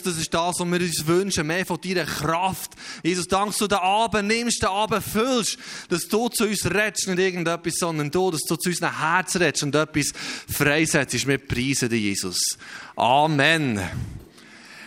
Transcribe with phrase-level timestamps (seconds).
[0.00, 2.72] Jesus, das ist das, was wir uns wünschen, mehr von deiner Kraft.
[3.02, 7.08] Jesus, danke, dass du den Abend nimmst, den Abend füllst, dass du zu uns redest,
[7.08, 10.12] nicht irgendetwas, sondern du, dass du zu unseren Herzen redest und etwas
[10.50, 11.26] freisetzt.
[11.26, 12.40] Wir preisen dich, Jesus.
[12.96, 13.80] Amen.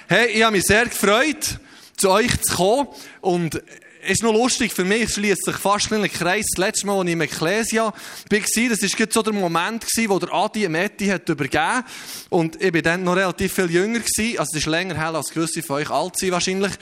[0.08, 1.60] Hey, ich habe mich sehr gefreut,
[1.98, 2.88] zu euch zu kommen
[3.22, 3.62] und
[4.08, 6.46] ist noch lustig für mich, schließt sich fast ein Kreis.
[6.56, 7.94] Das letzte Mal, als ich im Ecclesia war,
[8.30, 8.56] das
[9.00, 11.84] war so der Moment, wo der Adi Metti hat übergeben
[12.30, 14.00] Und ich war dann noch relativ viel jünger.
[14.00, 14.40] Gewesen.
[14.40, 16.74] Also, es ist länger her, als gewisse von euch alt sind wahrscheinlich.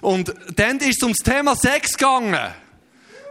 [0.00, 2.54] Und dann ist es ums Thema Sex gegangen.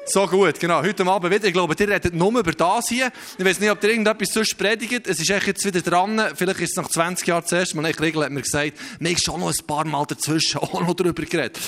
[0.10, 0.82] So gut, genau.
[0.82, 1.46] Heute Abend wieder.
[1.46, 3.12] Ich glaube, ihr redet nur über das hier.
[3.38, 5.06] Ich weiß nicht, ob ihr irgendetwas sonst predigt.
[5.06, 6.22] Es ist echt jetzt wieder dran.
[6.34, 7.86] Vielleicht ist es nach 20 Jahren zuerst mal.
[7.90, 10.94] Ich Regel hat mir gesagt, mir ist schon noch ein paar Mal dazwischen auch noch
[10.94, 11.60] darüber geredet.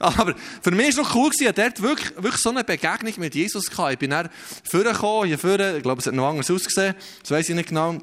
[0.00, 3.36] Aber für mich war es noch cool, gewesen, dort wirklich, wirklich so eine Begegnung mit
[3.36, 3.92] Jesus gehabt.
[3.92, 4.28] Ich bin dann
[4.68, 5.76] vorgekommen, hier vorne.
[5.76, 6.96] Ich glaube, es hat noch anders ausgesehen.
[7.22, 8.00] Das weiß ich nicht genau.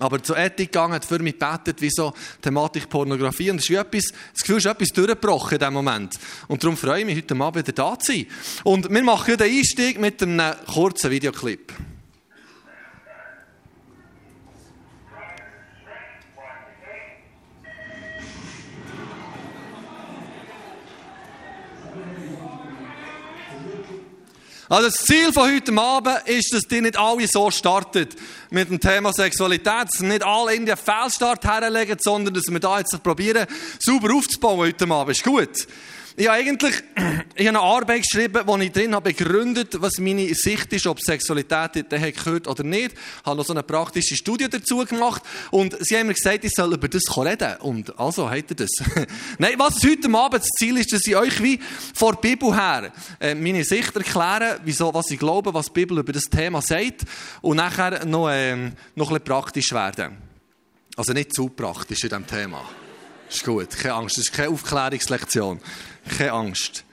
[0.00, 2.12] Aber zu Ethik gegangen, hat für mich gebetet, wie so
[2.42, 3.50] Thematik Pornografie.
[3.50, 6.18] Und es ist etwas, das Gefühl ist etwas durchgebrochen in diesem Moment.
[6.48, 8.26] Und darum freue ich mich, heute Abend wieder da zu sein.
[8.64, 11.72] Und wir machen den Einstieg mit einem kurzen Videoclip.
[24.68, 28.16] Also das Ziel von heute Abend ist, dass die nicht alle so startet
[28.50, 32.78] mit dem Thema Sexualität, dass nicht alle in den Fehlstart herlegen, sondern dass wir da
[32.78, 33.46] jetzt probieren,
[33.78, 35.16] sauber aufzubauen heute Abend.
[35.16, 35.66] Ist gut.
[36.16, 36.74] Ich habe eigentlich
[37.34, 41.00] ich habe eine Arbeit geschrieben, wo ich drin habe begründet, was meine Sicht ist, ob
[41.00, 42.92] Sexualität daher gehört oder nicht.
[42.92, 46.52] Ich habe noch so eine praktische Studie dazu gemacht und sie haben mir gesagt, ich
[46.52, 47.56] soll über das reden.
[47.62, 48.70] Und also, habt ihr das?
[49.38, 51.58] Nein, was heute Abend das Ziel ist, dass ich euch wie
[51.92, 55.98] vor der Bibel her äh, meine Sicht erkläre, wieso, was ich glaube, was die Bibel
[55.98, 57.02] über das Thema sagt
[57.42, 60.16] und nachher noch, äh, noch ein bisschen praktisch werden.
[60.96, 62.62] Also nicht zu praktisch in diesem Thema.
[63.28, 65.58] Ist gut, keine Angst, das ist keine Aufklärungslektion.
[66.18, 66.84] Keine Angst.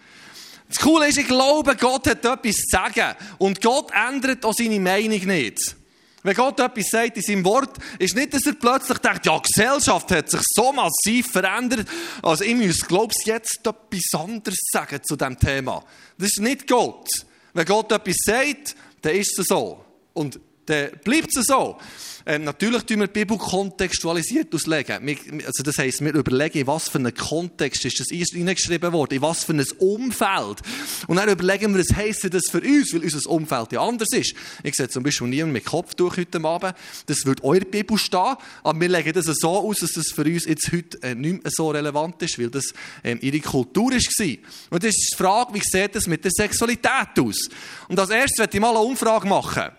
[0.68, 3.16] Das Coole ist, ich glaube, Gott hat etwas zu sagen.
[3.38, 5.76] Und Gott ändert auch seine Meinung nicht.
[6.24, 9.52] Wenn Gott etwas sagt in seinem Wort, ist nicht, dass er plötzlich denkt, ja, die
[9.52, 11.88] Gesellschaft hat sich so massiv verändert,
[12.22, 15.84] also ich muss, glaube jetzt etwas anderes sagen zu diesem Thema.
[16.18, 17.08] Das ist nicht Gott.
[17.54, 19.84] Wenn Gott etwas sagt, dann ist es so.
[20.14, 21.78] Und dann bleibt es so.
[22.26, 25.08] Ähm, natürlich tun wir die Bibel kontextualisiert auslegen.
[25.46, 29.22] also das heisst, wir überlegen, in was für einen Kontext ist das hineingeschrieben worden, in
[29.22, 30.60] was für ein Umfeld.
[31.08, 34.36] Und dann überlegen wir, was heisst das für uns, weil unser Umfeld ja anders ist.
[34.64, 36.76] Ich sehe zum Beispiel niemand mit Kopftuch heute Abend.
[37.08, 40.46] Das würde eure Bibel stehen, aber wir legen das so aus, dass das für uns
[40.46, 42.72] jetzt heute äh, nicht mehr so relevant ist, weil das
[43.04, 44.38] ähm, ihre Kultur war.
[44.70, 47.50] Und das ist die Frage, wie sieht das mit der Sexualität aus?
[47.88, 49.72] Und als erstes werde ich mal eine Umfrage machen.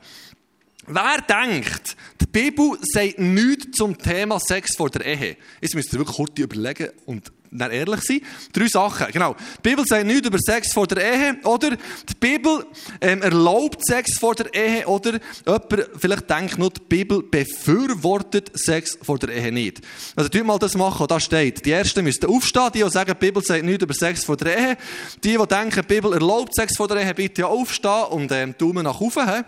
[0.86, 5.36] Wer denkt, die Bibel sagt nichts zum Thema Sex vor der Ehe?
[5.60, 8.20] Jetzt müsst ihr wirklich kurz überlegen und dann ehrlich sein.
[8.52, 9.36] Drei Sachen, genau.
[9.58, 11.70] Die Bibel sagt nichts über Sex vor der Ehe, oder?
[11.70, 12.66] Die Bibel
[13.00, 15.20] ähm, erlaubt Sex vor der Ehe, oder?
[15.46, 19.80] Jemand vielleicht denkt nur, die Bibel befürwortet Sex vor der Ehe nicht.
[20.16, 21.64] Also, tut mal das machen, da steht.
[21.64, 24.56] Die Ersten müssten aufstehen, die, die sagen, die Bibel sagt nichts über Sex vor der
[24.56, 24.76] Ehe.
[25.22, 28.84] Die, die denken, die Bibel erlaubt Sex vor der Ehe, bitte aufstehen und ähm, Daumen
[28.84, 29.44] nach oben.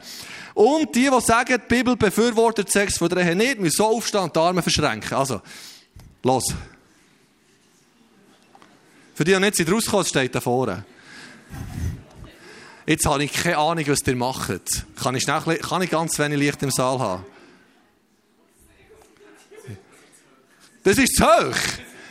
[0.54, 4.22] Und die, die sagen, die Bibel befürwortet Sex von der Ehe nicht, müssen so aufstehen
[4.22, 5.16] und die Arme verschränken.
[5.16, 5.40] Also,
[6.22, 6.54] los.
[9.14, 10.84] Für die, die nicht rauskommen, steht da vorne.
[12.86, 14.86] Jetzt habe ich keine Ahnung, was ihr macht.
[15.00, 17.24] Kann ich, schnell, kann ich ganz wenig Licht im Saal haben?
[20.82, 21.56] Das ist zu hoch.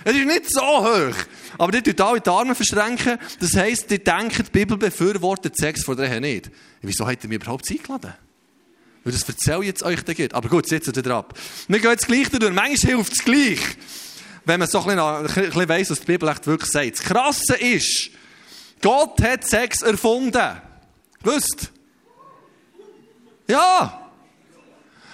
[0.03, 1.15] Es ist nicht so hoch.
[1.57, 3.19] Aber die tut alle die Arme verschränken.
[3.39, 6.49] Das heisst, die denken, die Bibel befürwortet Sex vor der nicht.
[6.81, 8.13] Wieso hat er mich überhaupt eingeladen?
[9.03, 10.33] Weil das erzähle ich jetzt euch dann geht.
[10.33, 11.37] Aber gut, setzt ihr ab.
[11.67, 12.53] Wir gehen jetzt gleich durch.
[12.53, 13.59] Manchmal hilft es gleich.
[14.45, 16.99] Wenn man so ein bisschen, weiss, was die Bibel echt wirklich sagt.
[16.99, 18.09] Das Krasse ist,
[18.81, 20.61] Gott hat Sex erfunden.
[21.21, 21.71] Wisst?
[23.47, 24.03] Ja!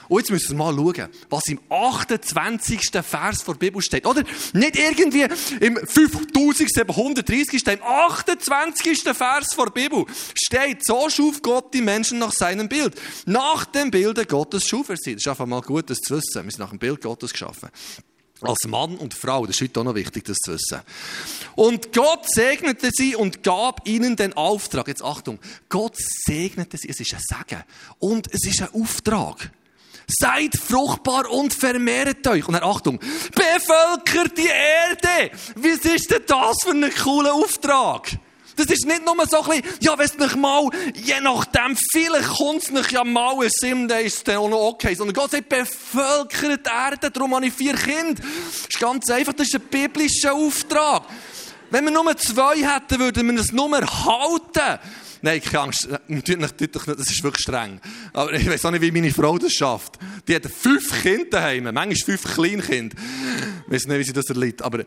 [0.10, 2.90] Und jetzt müssen wir mal schauen, was im 28.
[3.04, 4.08] Vers der Bibel steht.
[4.08, 4.24] Oder?
[4.54, 5.28] Nicht irgendwie
[5.60, 9.04] im 5730 steht, im 28.
[9.04, 13.00] Vers der Bibel steht, so schuf Gott die Menschen nach seinem Bild.
[13.28, 15.14] Nach dem Bilde Gottes schuf er sie.
[15.14, 16.44] Das ist einfach mal gut, das zu wissen.
[16.44, 17.70] Wir sind nach dem Bild Gottes geschaffen.
[18.42, 20.80] Als Mann und Frau, das ist heute auch noch wichtig, das zu wissen.
[21.56, 24.88] Und Gott segnete sie und gab ihnen den Auftrag.
[24.88, 27.64] Jetzt Achtung, Gott segnete sie, es ist ein Segen.
[28.00, 29.52] Und es ist ein Auftrag.
[30.08, 32.48] Seid fruchtbar und vermehrt euch.
[32.48, 35.32] Und dann Achtung, bevölkert die Erde.
[35.56, 38.18] Wie ist denn das für ein cooler Auftrag?
[38.60, 42.30] Das ist nicht nur so ein bisschen, ja, wenn es nicht mal, je nachdem, vielleicht
[42.30, 44.94] kommt es nicht ja mal ein Sim, dann ist dann auch okay.
[44.96, 48.22] Sondern Gott sagt, bevölkert die Erde, darum habe ich vier Kinder.
[48.22, 51.04] Das ist ganz einfach, das ist ein biblischer Auftrag.
[51.72, 54.80] Wenn wir nur zwei hätten, würden wir es nur halten.
[55.22, 55.88] Nein, keine Angst.
[56.08, 57.82] Natürlich, natürlich nicht, das ist wirklich streng.
[58.14, 60.00] Aber ich weiß auch nicht, wie meine Frau das schafft.
[60.28, 61.64] Die hat fünf Kinder daheim.
[61.66, 62.96] Manchmal fünf Kleinkinder.
[63.68, 64.62] Ich weiß nicht, wie sie das erlebt.
[64.62, 64.84] Aber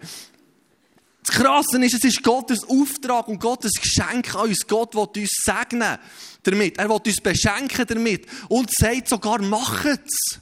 [1.24, 4.66] das Krasse ist, es ist Gottes Auftrag und Gottes Geschenk an uns.
[4.66, 5.98] Gott will uns segnen
[6.42, 6.78] damit.
[6.78, 8.26] Er will uns beschenken damit.
[8.48, 10.40] Und sagt sogar, machet's.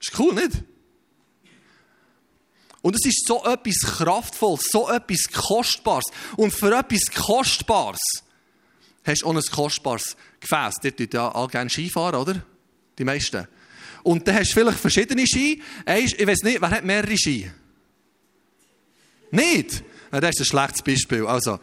[0.00, 0.62] Ist cool, nicht?
[2.80, 6.04] Und es ist so etwas Kraftvolles, so etwas Kostbares.
[6.36, 8.00] Und für etwas Kostbares
[9.04, 10.76] hast du auch ein kostbares Gefäß.
[10.84, 12.42] Ihr tut ja all gerne Skifahren, oder?
[12.98, 13.46] Die meisten.
[14.02, 15.62] Und dann hast du vielleicht verschiedene Ski.
[15.84, 17.50] Ich weiß nicht, wer hat mehrere Ski?
[19.30, 19.82] Nicht?
[20.12, 21.26] Ja, das ist ein schlechtes Beispiel.
[21.26, 21.58] Also,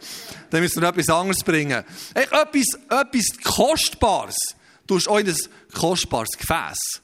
[0.50, 1.82] dann müssen wir etwas anderes bringen.
[2.14, 4.36] Ey, etwas, etwas Kostbares.
[4.86, 5.36] Du hast auch in ein
[5.72, 7.00] kostbares Gefäß.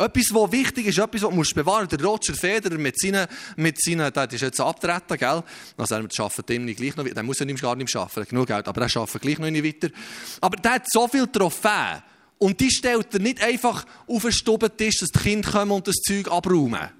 [0.00, 3.26] Etwas, was wichtig ist, etwas, was du bewahren Der Roger Federer mit seinen,
[3.56, 5.42] mit seinen, der ist jetzt abtreten, gell?
[5.76, 8.68] Also er arbeitet immer gleich noch, der muss ja nicht, gar nicht arbeiten, genug Geld,
[8.68, 9.92] aber er arbeitet gleich noch nicht weiter.
[10.40, 12.02] Aber der hat so viele Trophäen.
[12.38, 15.96] Und die stellt er nicht einfach auf den Stubentisch, dass die Kinder kommen und das
[15.96, 16.90] Zeug abräumen.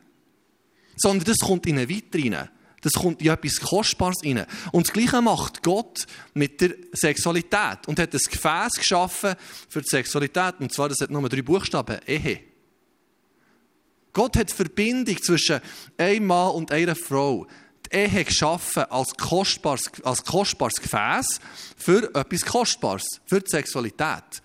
[0.98, 2.50] Sondern das kommt in eine Vitrine.
[2.80, 4.46] Das kommt in etwas Kostbares rein.
[4.72, 7.86] Und das Gleiche macht Gott mit der Sexualität.
[7.86, 9.34] Und hat ein Gefäß geschaffen
[9.68, 10.54] für die Sexualität.
[10.60, 11.98] Und zwar, das hat nur drei Buchstaben.
[12.06, 12.40] Ehe.
[14.12, 15.60] Gott hat Verbindung zwischen
[15.96, 17.46] einem Mann und einer Frau.
[17.86, 21.40] Die Ehe geschaffen als kostbares, als kostbares Gefäß
[21.76, 24.42] für etwas Kostbares, für die Sexualität.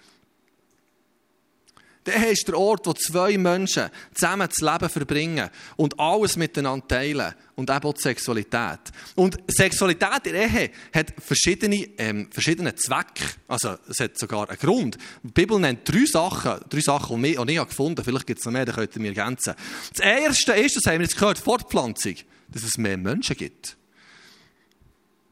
[2.06, 7.34] Der ist der Ort, wo zwei Menschen zusammen das Leben verbringen und alles miteinander teilen.
[7.56, 8.80] Und eben auch die Sexualität.
[9.16, 13.24] Und Sexualität in der Ehe hat verschiedene, ähm, verschiedene Zwecke.
[13.48, 14.98] Also, es hat sogar einen Grund.
[15.22, 18.04] Die Bibel nennt drei Sachen, drei Sachen, die ich, auch nicht gefunden habe.
[18.04, 19.54] Vielleicht gibt es noch mehr, die könnt ihr mir ergänzen.
[19.96, 22.16] Das erste ist, das haben wir jetzt gehört, Fortpflanzung.
[22.50, 23.78] Dass es mehr Menschen gibt.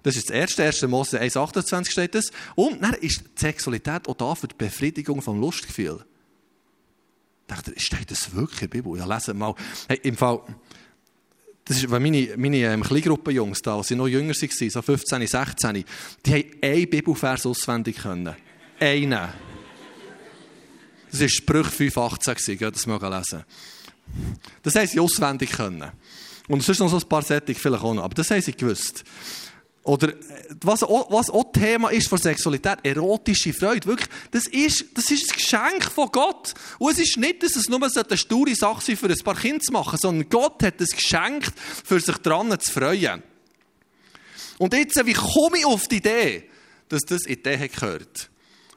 [0.03, 0.81] Das ist das erste, 1.
[0.83, 2.31] Mose 1,28 steht das.
[2.56, 6.06] Und dann ist die Sexualität auch da für die Befriedigung vom Lustgefühl
[7.51, 8.98] dachte, steht das wirklich in der Bibel?
[8.98, 9.56] Ja, lesen mal.
[9.88, 10.42] Hey, im Fall,
[11.65, 15.27] das ist, weil meine, meine ähm, Kleingruppenjungs da, als sie noch jünger waren, so 15,
[15.27, 15.86] 16,
[16.25, 18.36] die haben einen Bibelvers auswendig können.
[18.80, 19.30] Einen.
[21.12, 23.44] Das war Sprüch 5,18, geht das mal lesen.
[24.63, 25.92] Das haben sie auswendig können.
[26.47, 29.04] Und sonst noch so ein paar Sättig vielleicht auch noch, aber das haben sie gewusst.
[29.83, 30.16] Oder äh,
[30.62, 33.88] was auch, was auch Thema ist von Sexualität, erotische Freude.
[33.88, 36.54] Wirklich, das ist, das ist ein Geschenk von Gott.
[36.78, 39.60] Und es ist nicht, dass es nur eine sture Sache sein für ein paar Kinder
[39.60, 43.24] zu machen, sondern Gott hat es geschenkt, für sich daran zu freuen.
[44.60, 46.44] Und jetzt, wie komme ich auf die Idee,
[46.88, 48.30] dass das in die Ehe gehört?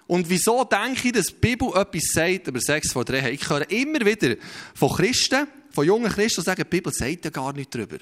[0.07, 3.31] Und wieso denke ich, dass die Bibel etwas sagt über Sex vor der Ehe?
[3.31, 4.37] Ich höre immer wieder
[4.75, 7.99] von Christen, von jungen Christen, die sagen, die Bibel sagt ja gar nichts darüber.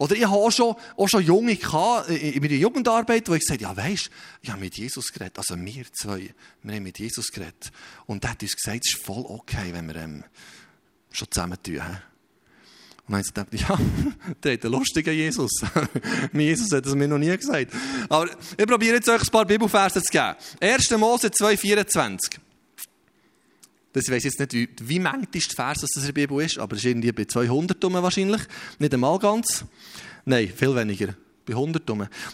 [0.00, 3.62] Oder ich habe auch schon, auch schon Junge gehabt, in meiner Jugendarbeit, wo ich gesagt
[3.62, 4.08] habe, ja weisst,
[4.40, 6.32] ich habe mit Jesus geredet, also wir zwei,
[6.62, 7.70] wir haben mit Jesus geredet.
[8.06, 10.24] Und er hat uns gesagt, es ist voll okay, wenn wir ähm,
[11.12, 11.74] schon zusammen tun.
[11.74, 11.82] Und
[13.08, 13.78] dann habe ich gedacht, ja,
[14.42, 15.50] der hat einen lustigen Jesus.
[16.32, 17.70] mein Jesus hat es mir noch nie gesagt.
[18.08, 20.34] Aber ich probiere jetzt euch ein paar Bibelverse zu geben.
[20.60, 20.90] 1.
[20.92, 22.38] Mose 2,24.
[23.92, 26.80] Das weiß jetzt nicht, wie, wie manchmal Vers das in der Bibel ist, aber es
[26.80, 28.42] ist irgendwie bei 200 wahrscheinlich.
[28.78, 29.64] Nicht einmal ganz.
[30.24, 31.14] Nein, viel weniger.
[31.46, 31.88] Bei 100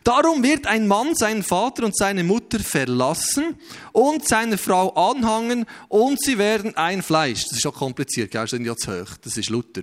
[0.04, 3.54] Darum wird ein Mann seinen Vater und seine Mutter verlassen
[3.92, 7.44] und seine Frau anhangen und sie werden ein Fleisch.
[7.44, 8.42] Das ist schon kompliziert, gell?
[8.42, 9.16] das ist ja zu hoch.
[9.22, 9.82] Das ist Luther.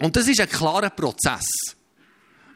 [0.00, 1.46] Und das ist ein klarer Prozess.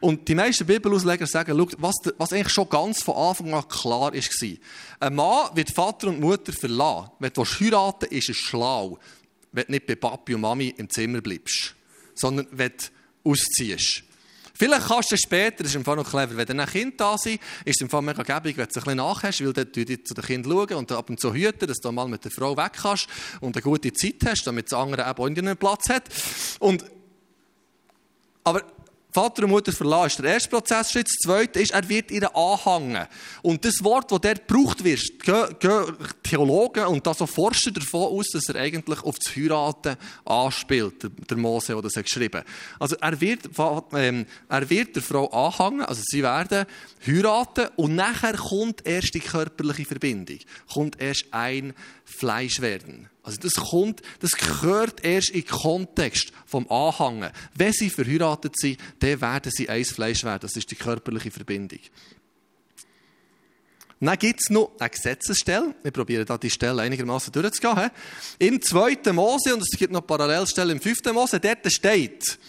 [0.01, 4.13] Und die meisten Bibelausleger sagen, schau, was, was eigentlich schon ganz von Anfang an klar
[4.13, 4.57] war.
[4.99, 7.11] Ein Mann wird Vater und Mutter verlassen.
[7.19, 8.97] Wenn du heiraten willst, ist es schlau,
[9.51, 11.75] wenn du nicht bei Papi und Mami im Zimmer bleibst,
[12.15, 12.71] sondern wenn
[13.23, 14.03] du ausziehst.
[14.59, 17.15] Vielleicht kannst du später, das ist im Fall noch clever, wenn dann ein Kind da
[17.15, 20.03] ist, ist es im Fall mega gäbig, wenn du ein bisschen nachhast, weil dann du
[20.03, 22.57] zu den Kindern schauen und ab und zu hüten, dass du mal mit der Frau
[22.57, 23.07] weg kannst
[23.39, 26.03] und eine gute Zeit hast, damit das andere eben auch einen Platz hat.
[26.59, 26.83] Und,
[28.43, 28.63] aber
[29.11, 31.07] Vater und Mutter verlassen, ist der erste Prozessschritt.
[31.07, 33.07] Das zweite ist, er wird ihr anhängen.
[33.41, 35.19] Und das Wort, das dort gebraucht wird,
[35.59, 41.09] gehen Theologen und da so Forscher davon aus, dass er eigentlich auf das Heiraten anspielt,
[41.29, 42.43] der Mose, der das hat geschrieben
[42.77, 43.49] Also er wird,
[43.93, 46.65] ähm, er wird der Frau anhängen, also sie werden
[47.05, 50.37] heiraten und nachher kommt erst die körperliche Verbindung,
[50.71, 51.73] kommt erst ein
[52.05, 53.09] Fleisch werden.
[53.23, 57.31] Also das kommt, das gehört erst den Kontext vom Anhangen.
[57.53, 60.41] Wenn sie verheiratet sind, dann werden sie eins Fleisch werden.
[60.41, 61.79] Das ist die körperliche Verbindung.
[64.01, 65.75] Dann gibt es noch eine Gesetzesstelle.
[65.83, 67.91] Wir probieren da die Stelle einigermaßen durchzugehen.
[68.39, 69.11] Im 2.
[69.11, 71.13] Mose, und es gibt noch Parallelstellen im 5.
[71.13, 72.39] Mose, dort steht,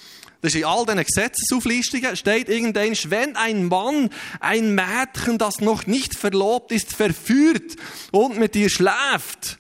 [0.43, 5.87] das ist in all diesen Gesetzesauflistungen, steht irgendein, wenn ein Mann ein Mädchen, das noch
[5.87, 7.77] nicht verlobt ist, verführt
[8.13, 9.60] und mit ihr schläft,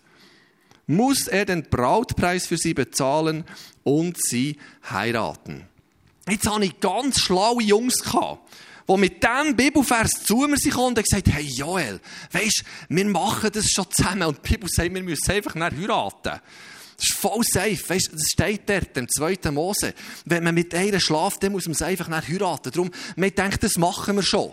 [0.90, 3.44] muss er den Brautpreis für sie bezahlen
[3.84, 4.58] und sie
[4.90, 5.66] heiraten.
[6.28, 11.28] Jetzt habe ich ganz schlaue Jungs die mit diesem Bibelvers zu mir sind und gesagt
[11.28, 12.00] hey Joel,
[12.32, 16.40] weisst, wir machen das schon zusammen und die Bibel sagt, wir müssen einfach nicht heiraten.
[16.96, 17.88] Das ist voll safe.
[17.88, 19.52] Weißt, das steht dort im 2.
[19.52, 19.94] Mose.
[20.24, 22.72] Wenn man mit einer schlaft, dann muss man es einfach nicht heiraten.
[22.72, 24.52] Darum, man denkt, das machen wir schon.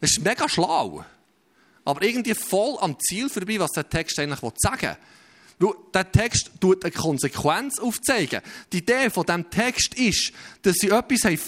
[0.00, 1.04] Das ist mega schlau.
[1.84, 4.96] Aber irgendwie voll am Ziel vorbei, was der Text eigentlich sagen
[5.58, 5.74] will.
[5.92, 8.40] Der Text tut eine Konsequenz aufzeigen.
[8.72, 11.38] Die Idee von diesem Text ist, dass sie etwas haben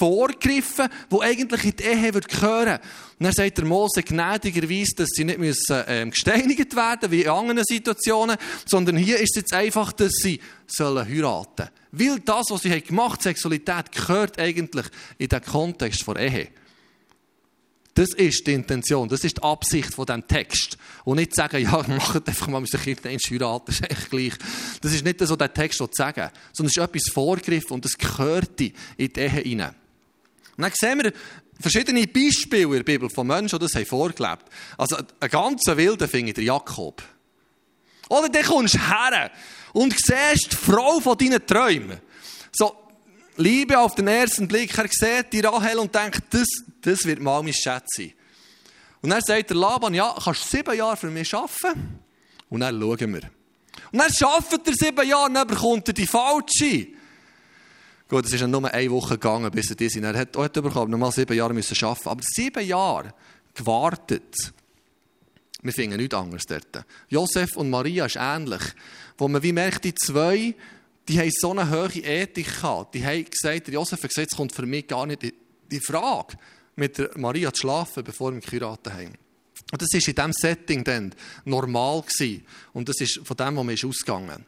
[1.08, 2.80] das eigentlich in die Ehe gehören würde.
[3.18, 7.30] Und dann sagt der Mose gnädigerweise, dass sie nicht müssen, ähm, gesteinigt werden wie in
[7.30, 11.68] anderen Situationen, sondern hier ist es jetzt einfach, dass sie sollen heiraten.
[11.92, 14.86] Weil das, was sie gemacht haben, Sexualität, gehört eigentlich
[15.18, 16.48] in den Kontext der Ehe.
[17.96, 20.76] Das ist die Intention, das ist die Absicht von diesem Text.
[21.04, 24.34] Und nicht sagen, ja, macht einfach mal mit den Kindern heiraten, das ist echt gleich.
[24.82, 27.96] Das ist nicht so der Text, der sagen sondern es ist etwas vorgegriffen und das
[27.96, 29.74] gehört in die Ehe hinein.
[30.58, 31.12] Und dann sehen wir
[31.58, 34.44] verschiedene Beispiele in der Bibel von Menschen, die das haben vorgelebt
[34.76, 37.02] Also, ein ganz wilder finde ich der Jakob.
[38.10, 39.30] Oder dann kommst du her
[39.72, 41.98] und siehst die Frau von deinen Träumen.
[42.52, 42.76] So,
[43.36, 44.76] Liebe auf den ersten Blick.
[44.76, 46.46] Er sieht die Rahel und denkt, das,
[46.80, 48.12] das wird mal mein Schatz sein.
[49.02, 51.98] Und dann sagt der Laban, ja, kannst du sieben Jahre für mich arbeiten?
[52.48, 53.30] Und dann schauen wir.
[53.92, 56.88] Und dann arbeitet er sieben Jahre dann bekommt er die falsche.
[58.08, 60.92] Gut, es ist ja nur eine Woche gegangen, bis er diese, er hat heute bekommen,
[60.92, 62.08] nochmal sieben Jahre müssen arbeiten.
[62.08, 63.14] Aber sieben Jahre
[63.54, 64.52] gewartet.
[65.62, 66.84] Wir finden nichts anderes dort.
[67.08, 68.62] Josef und Maria ist ähnlich.
[69.18, 70.54] Wo man wie merkt, die zwei,
[71.08, 72.94] die haben so eine hohe Ethik gehabt.
[72.94, 75.22] Die haben gesagt, der Josef hat gesagt, es kommt für mich gar nicht
[75.70, 76.36] die Frage,
[76.74, 79.14] mit der Maria zu schlafen, bevor wir geheiratet haben.
[79.72, 82.44] Und das war in diesem Setting dann normal gewesen.
[82.72, 84.44] Und das ist von dem, wo man ist ausgegangen.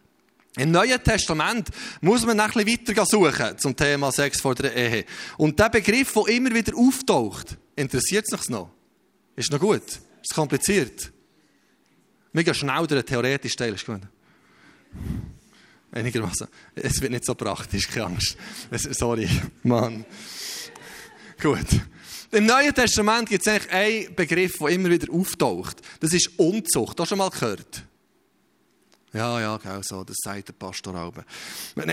[0.57, 1.69] Im Neuen Testament
[2.01, 5.05] muss man ein bisschen weiter suchen zum Thema Sex vor der Ehe.
[5.37, 8.71] Und der Begriff, der immer wieder auftaucht, interessiert es sich noch?
[9.37, 9.87] Ist noch gut?
[9.87, 11.13] Ist es kompliziert?
[12.33, 14.01] Mega schnell der theoretisch Teil ist gut.
[15.91, 16.47] Einigermaßen.
[16.75, 18.37] Es wird nicht so praktisch, keine Angst.
[18.71, 19.29] Sorry,
[19.63, 20.05] Mann.
[21.41, 21.67] Gut.
[22.31, 25.81] Im Neuen Testament gibt es eigentlich einen Begriff, der immer wieder auftaucht.
[26.01, 26.91] Das ist Unzucht.
[26.91, 27.85] Hast du schon mal gehört?
[29.13, 31.13] Ja, ja, genau so, das sagt der Pastor auch.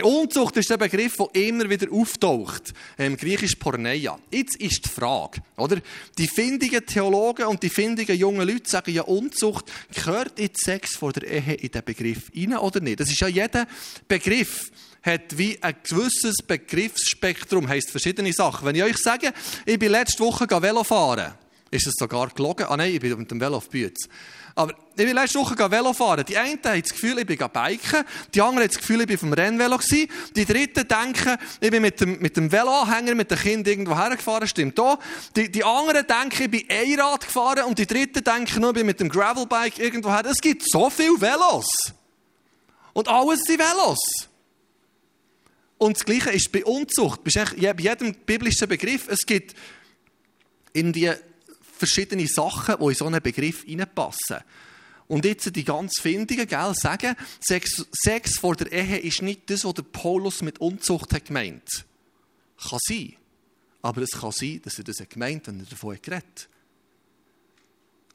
[0.04, 2.74] Unzucht ist der Begriff, der immer wieder auftaucht.
[2.98, 4.20] Im Griechisch Porneia.
[4.30, 5.78] Jetzt ist die Frage, oder?
[6.18, 11.14] Die findigen Theologen und die findigen jungen Leute sagen ja, Unzucht gehört jetzt Sex vor
[11.14, 13.00] der Ehe in den Begriff rein oder nicht?
[13.00, 13.66] Das ist ja jeder
[14.08, 14.70] Begriff
[15.02, 18.66] hat wie ein gewisses Begriffsspektrum, heisst verschiedene Sachen.
[18.66, 19.32] Wenn ich euch sage,
[19.66, 21.36] ich bin letzte Woche Velo fahren,
[21.76, 22.66] ist es sogar gelogen.
[22.68, 24.08] Ah nein, ich bin mit dem Velo auf Bütz.
[24.58, 26.24] Aber ich bin letzte Woche Velo fahren.
[26.26, 28.06] Die einen haben das Gefühl, ich bin biken.
[28.34, 30.10] Die anderen haben das Gefühl, ich bin vom Rennvelo gewesen.
[30.34, 34.48] Die dritten denken, ich bin mit dem, mit dem Veloanhänger, mit dem Kind irgendwo hergefahren.
[34.48, 34.98] Stimmt auch.
[35.36, 37.66] Die, die anderen denken, ich bin Einrad gefahren.
[37.66, 40.26] Und die dritten denken nur, ich bin mit dem Gravelbike irgendwo her.
[40.26, 41.68] Es gibt so viele Velos.
[42.94, 44.00] Und alles sind Velos.
[45.78, 47.26] Und das Gleiche ist bei Unzucht.
[47.26, 49.10] Bei jedem biblischen Begriff.
[49.10, 49.54] Es gibt
[50.72, 51.12] in die
[51.78, 54.38] verschiedene Sachen, die in so einen Begriff hineinpassen.
[55.08, 59.64] Und jetzt die ganz Findigen, gell, sagen, Sex, Sex vor der Ehe ist nicht das,
[59.64, 61.86] was der Paulus mit Unzucht hat gemeint.
[62.58, 63.14] Kann sein.
[63.82, 66.50] Aber es kann sein, dass er das hat gemeint, wenn er davon geredet hat.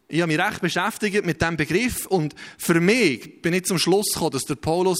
[0.08, 4.12] Ich habe mich recht beschäftigt mit diesem Begriff und für mich bin ich zum Schluss
[4.12, 4.98] gekommen, dass der Paulus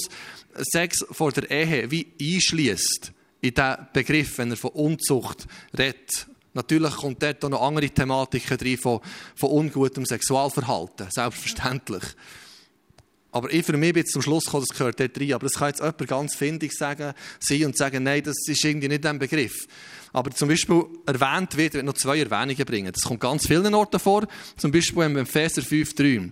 [0.56, 6.28] Sex vor der Ehe wie einschließt in diesen Begriff, wenn er von Unzucht redet.
[6.52, 9.00] Natürlich kommt dort noch andere Thematiken drin von,
[9.36, 12.02] von ungutem Sexualverhalten, selbstverständlich.
[13.32, 15.32] Aber ich für mich bin zum Schluss gekommen, das gehört dort rein.
[15.34, 18.88] Aber das kann jetzt jemand ganz findig sagen, sein und sagen, nein, das ist irgendwie
[18.88, 19.68] nicht ein Begriff.
[20.12, 22.92] Aber zum Beispiel erwähnt wird, ich noch zwei Erwähnungen bringen.
[22.92, 24.26] Das kommt ganz vielen Orten vor.
[24.56, 26.30] Zum Beispiel im Epheser 5,3.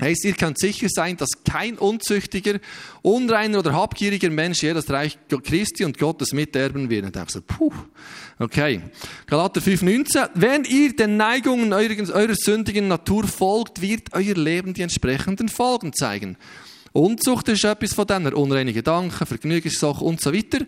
[0.00, 2.60] Heißt, ihr könnt sicher sein, dass kein unzüchtiger,
[3.02, 7.04] unreiner oder habgieriger Mensch je das Reich Christi und Gottes miterben wird.
[7.04, 7.72] Und ich so, puh,
[8.38, 8.80] okay.
[9.26, 10.30] Galater 5,19.
[10.34, 15.92] Wenn ihr den Neigungen eurer, eurer sündigen Natur folgt, wird euer Leben die entsprechenden Folgen
[15.92, 16.36] zeigen.
[16.92, 20.64] Unzucht ist etwas von denen, unreine Gedanken, Vergnügungssachen und so weiter.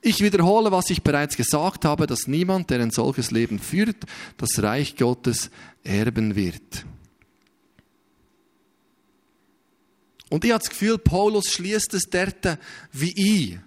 [0.00, 3.96] Ich wiederhole, was ich bereits gesagt habe, dass niemand, der ein solches Leben führt,
[4.36, 5.50] das Reich Gottes
[5.84, 6.84] erben wird.
[10.32, 12.58] Und ich habe das Gefühl, Paulus schließt es dort
[12.90, 13.62] wie ein.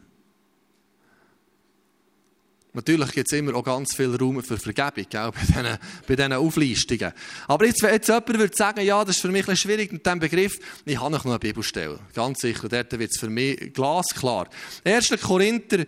[2.73, 6.33] Natürlich gibt es immer auch ganz viel Raum für Vergebung gell, bei, diesen, bei diesen
[6.33, 7.13] Auflistungen.
[7.47, 10.03] Aber jetzt, wenn jetzt jemand würde sagen, ja, das ist für mich ein schwierig mit
[10.03, 11.99] diesem Begriff, ich habe noch eine Bibelstelle.
[12.15, 14.49] Ganz sicher, dort wird es für mich glasklar.
[14.83, 15.21] 1.
[15.21, 15.85] Korinther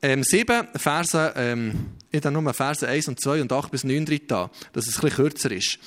[0.00, 4.06] ähm, 7, Verse, ähm, ich habe nur Verse 1 und 2 und 8 bis 9
[4.06, 5.78] drin, dass es ein bisschen kürzer ist.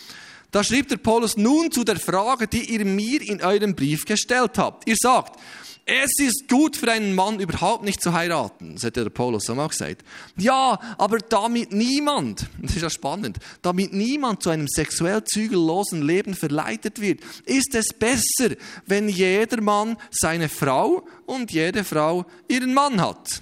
[0.55, 4.57] Da schreibt der Paulus nun zu der Frage, die ihr mir in eurem Brief gestellt
[4.57, 4.88] habt.
[4.88, 5.38] Ihr sagt,
[5.85, 8.75] es ist gut für einen Mann überhaupt nicht zu heiraten.
[8.75, 10.05] Das hat der Paulus auch gesagt.
[10.38, 16.33] Ja, aber damit niemand, das ist ja spannend, damit niemand zu einem sexuell zügellosen Leben
[16.33, 23.01] verleitet wird, ist es besser, wenn jeder Mann seine Frau und jede Frau ihren Mann
[23.01, 23.41] hat.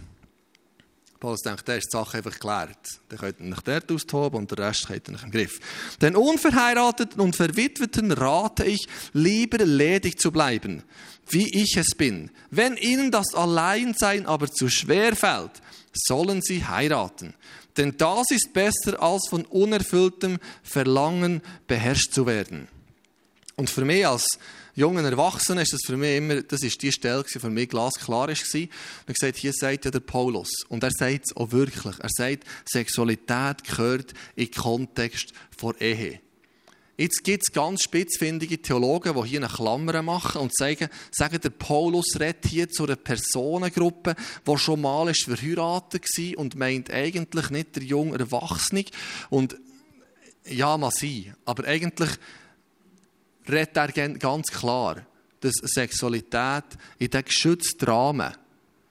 [1.23, 2.99] Paulus denkt, der ist die Sache einfach geklärt.
[3.07, 5.57] Dann könnt ihr euch dort austoben und der Rest habt ihr euch im Griff.
[6.01, 10.83] Den Unverheirateten und Verwitweten rate ich, lieber ledig zu bleiben,
[11.29, 12.29] wie ich es bin.
[12.51, 15.61] Wenn ihnen das Alleinsein aber zu schwer fällt,
[15.93, 17.33] sollen sie heiraten.
[17.77, 22.67] Denn das ist besser, als von unerfülltem Verlangen beherrscht zu werden.
[23.55, 24.27] Und für mich als
[24.75, 28.27] jungen Erwachsenen ist das für mich immer, das ist die Stelle, die für mich glasklar
[28.27, 28.67] war.
[29.07, 30.49] Man sagt, hier sagt ja der Paulus.
[30.69, 31.99] Und er sagt es auch wirklich.
[31.99, 36.19] Er sagt, Sexualität gehört in den Kontext vor Ehe.
[36.95, 41.49] Jetzt gibt es ganz spitzfindige Theologen, die hier eine Klammer machen und sagen, sagen der
[41.49, 44.15] Paulus redet hier zu einer Personengruppe,
[44.47, 48.85] die schon mal ist verheiratet war und meint eigentlich nicht der junge Erwachsene.
[49.31, 49.57] Und
[50.45, 51.35] ja, mal sein.
[51.45, 52.11] Aber eigentlich
[53.47, 55.05] redet er ganz klar,
[55.39, 56.63] dass Sexualität
[56.99, 58.33] in den geschützten Rahmen,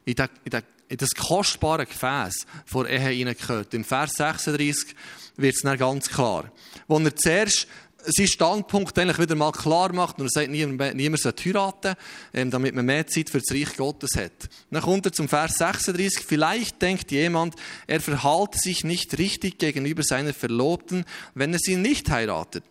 [0.04, 3.72] in, den, in, den, in das kostbare Gefäß vor Ehe hineingehört.
[3.74, 4.94] Im Vers 36
[5.36, 6.50] wird es dann ganz klar.
[6.86, 7.66] Wo er zuerst
[8.04, 11.94] seinen Standpunkt eigentlich wieder mal klar macht und er sagt, niemand, niemand sollte heiraten,
[12.34, 14.32] ähm, damit man mehr Zeit für das Reich Gottes hat.
[14.70, 16.24] Dann kommt er zum Vers 36.
[16.24, 17.54] Vielleicht denkt jemand,
[17.86, 21.04] er verhalte sich nicht richtig gegenüber seiner Verlobten,
[21.34, 22.64] wenn er sie nicht heiratet.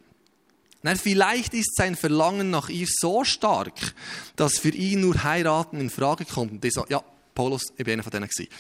[0.84, 3.94] Nein, vielleicht ist sein Verlangen nach ihr so stark,
[4.36, 6.52] dass für ihn nur heiraten in Frage kommt.
[6.52, 7.04] Und ich so, ja,
[7.36, 8.52] Paulus, ich bin einer von denen gewesen.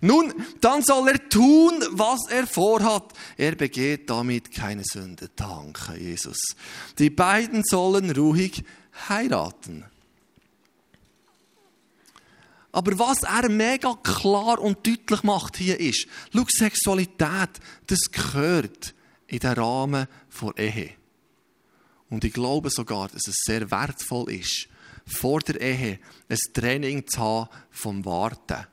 [0.00, 3.12] Nun, dann soll er tun, was er vorhat.
[3.36, 5.30] Er begeht damit keine Sünde.
[5.34, 6.38] Danke, Jesus.
[6.98, 8.64] Die beiden sollen ruhig
[9.08, 9.84] heiraten.
[12.72, 17.50] Aber was er mega klar und deutlich macht hier ist, schau, Sexualität,
[17.86, 18.94] das gehört
[19.28, 20.90] in den Rahmen von Ehe.
[22.08, 24.68] Und ich glaube sogar, dass es sehr wertvoll ist,
[25.06, 28.66] vor der Ehe ein Training zu haben vom Warten.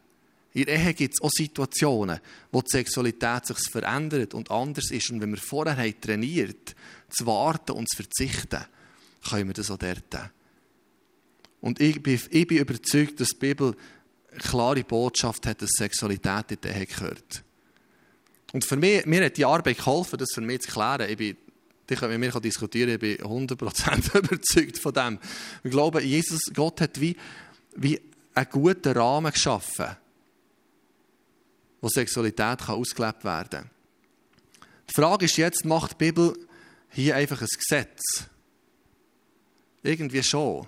[0.54, 2.20] In der Ehe gibt es auch Situationen,
[2.52, 5.10] wo die Sexualität sich verändert und anders ist.
[5.10, 6.76] Und wenn wir vorher haben trainiert,
[7.10, 8.64] zu warten und zu verzichten,
[9.28, 10.32] können wir das auch dort.
[11.62, 13.76] Und ich bin, ich bin überzeugt, dass die Bibel
[14.32, 17.44] eine klare Botschaft hat, dass Sexualität in der Ehe gehört.
[18.52, 21.10] Und für mich, mir hat die Arbeit geholfen, das für mich zu klären.
[21.10, 21.38] Ich bin
[21.90, 25.20] die können mir diskutieren, ich bin 100% überzeugt von dem.
[25.64, 27.16] Ich glaube, Jesus, Gott hat wie,
[27.76, 28.00] wie
[28.34, 29.96] einen guten Rahmen geschaffen,
[31.82, 33.70] wo Sexualität kann ausgelebt werden kann.
[34.90, 36.38] Die Frage ist jetzt, macht die Bibel
[36.90, 38.26] hier einfach ein Gesetz?
[39.82, 40.68] Irgendwie schon.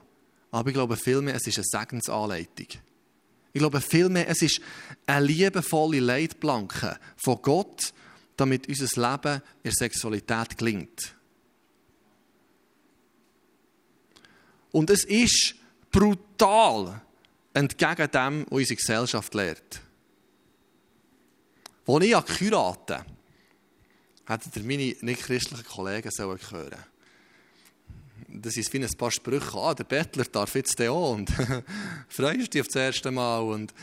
[0.51, 2.67] Aber ich glaube vielmehr, es ist eine Segensanleitung.
[3.53, 4.59] Ich glaube vielmehr, es ist
[5.05, 7.93] eine liebevolle Leitplanke von Gott,
[8.37, 11.15] damit unser Leben in Sexualität gelingt.
[14.71, 15.55] Und es ist
[15.91, 17.01] brutal
[17.53, 19.81] entgegen dem, was unsere Gesellschaft lehrt.
[21.87, 23.05] Als ich geheiratet
[24.27, 26.75] hätten meine nicht-christlichen Kollegen hören sollen.
[28.27, 29.57] Das ist wie ein paar Sprüche.
[29.57, 31.31] Ah, der Bettler darf jetzt auch und
[32.09, 33.39] freust dich auf das erste Mal.
[33.39, 33.73] Und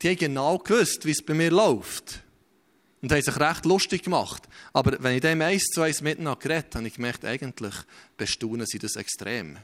[0.00, 2.22] die haben genau gewusst, wie es bei mir läuft
[3.00, 4.48] und haben sich recht lustig gemacht.
[4.72, 7.74] Aber wenn ich dem eins zu eins miteinander geredet habe, ich gemerkt, eigentlich
[8.16, 9.58] bestaunen sie das extrem.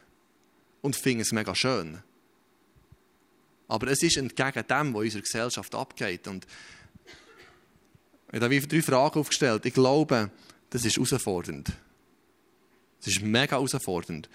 [0.83, 2.03] Und finden es mega schön.
[3.67, 6.29] Aber es ist entgegen dem, was in unserer Gesellschaft abgeht.
[6.29, 6.47] Und
[8.33, 9.65] ich habe drei Fragen aufgestellt.
[9.67, 10.31] Ich glaube,
[10.71, 11.73] das ist herausfordernd.
[13.01, 14.29] Es ist mega herausfordernd.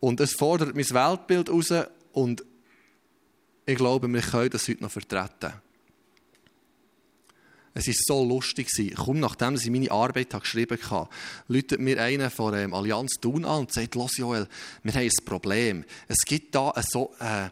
[0.00, 2.44] Und es fordert mein Weltbild heraus und
[3.64, 5.52] ich glaube, wir können das heute noch vertreten.
[7.74, 8.68] Es war so lustig.
[8.96, 11.08] Kaum nachdem ich meine Arbeit geschrieben habe,
[11.48, 14.46] läutet mir einer von ähm, Allianz Thun an und sagt, los Joel,
[14.82, 15.84] wir haben ein Problem.
[16.08, 17.48] Es gibt da so, äh,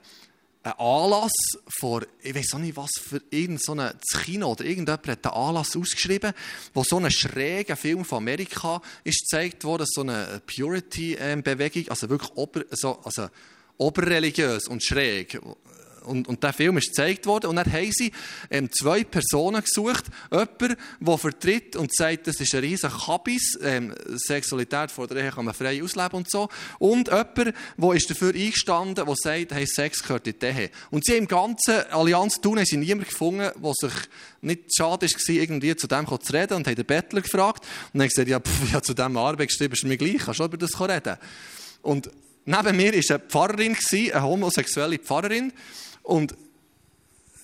[0.62, 1.32] einen Anlass
[1.68, 5.74] vor, ich weiß auch nicht was, für irgendein so Kino oder irgendjemand hat einen Anlass
[5.74, 6.34] ausgeschrieben,
[6.74, 12.30] wo so ein schräger Film von Amerika ist gezeigt wurde, so eine Purity-Bewegung, also wirklich
[12.34, 13.28] ober, so, also
[13.78, 15.40] oberreligiös und schräg
[16.04, 18.12] und, und der Film ist gezeigt worden und dann haben sie
[18.50, 20.04] ähm, zwei Personen gesucht.
[20.30, 25.30] Jemand, der vertritt und sagt, das ist ein riesiger Kabis, ähm, Sexualität vor der Ehe
[25.30, 26.48] kann man frei ausleben und so.
[26.78, 30.70] Und jemand, der ist dafür eingestanden, der sagt, hey, Sex gehört in die Ehe.
[30.90, 33.92] Und sie im ganzen Allianz tun, haben sie niemanden gefunden, der sich
[34.42, 37.66] nicht schade war, irgendwie zu dem zu reden und haben den Bettler gefragt.
[37.92, 40.44] Und dann gesagt, ja, pff, ich zu dem Arbeit geschrieben, ist mir gleich, kannst du
[40.44, 41.16] über das reden?
[41.82, 42.10] Und
[42.44, 45.52] neben mir war eine Pfarrerin, eine homosexuelle Pfarrerin,
[46.02, 46.34] und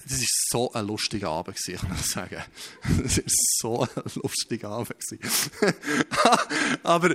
[0.08, 2.42] das war so ein lustiger Abend, ich kann sagen.
[3.02, 4.94] Das war so ein lustiger Abend.
[6.84, 7.14] Aber